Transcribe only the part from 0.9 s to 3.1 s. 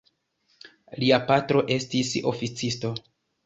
Lia patro estis oficisto.